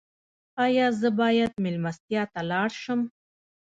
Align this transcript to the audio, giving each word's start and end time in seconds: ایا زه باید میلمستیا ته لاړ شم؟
ایا 0.65 0.87
زه 0.99 1.09
باید 1.19 1.51
میلمستیا 1.63 2.23
ته 2.33 2.41
لاړ 2.51 2.69
شم؟ 2.81 3.01